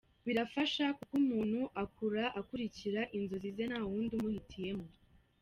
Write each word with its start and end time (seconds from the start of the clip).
Birafasha 0.25 0.85
kuko 0.97 1.13
umuntu 1.21 1.59
akura 1.83 2.23
akurikira 2.39 3.01
inzozi 3.17 3.49
ze 3.55 3.63
nta 3.69 3.79
wundi 3.89 4.13
umuhitiyemo. 4.15 4.87